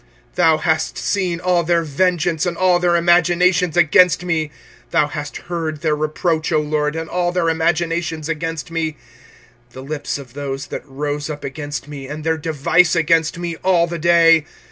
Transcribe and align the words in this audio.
25:003:060 0.29 0.35
Thou 0.35 0.57
hast 0.57 0.97
seen 0.97 1.39
all 1.39 1.63
their 1.63 1.83
vengeance 1.83 2.47
and 2.47 2.57
all 2.57 2.79
their 2.79 2.95
imaginations 2.95 3.77
against 3.77 4.25
me. 4.25 4.45
25:003:061 4.45 4.51
Thou 4.89 5.07
hast 5.09 5.37
heard 5.37 5.81
their 5.81 5.95
reproach, 5.95 6.51
O 6.51 6.59
LORD, 6.59 6.95
and 6.95 7.07
all 7.07 7.31
their 7.31 7.49
imaginations 7.49 8.27
against 8.27 8.71
me; 8.71 8.93
25:003:062 8.93 8.97
The 9.73 9.81
lips 9.83 10.17
of 10.17 10.33
those 10.33 10.65
that 10.67 10.87
rose 10.87 11.29
up 11.29 11.43
against 11.43 11.87
me, 11.87 12.07
and 12.07 12.23
their 12.23 12.37
device 12.39 12.95
against 12.95 13.37
me 13.37 13.57
all 13.57 13.85
the 13.85 13.99
day. 13.99 14.45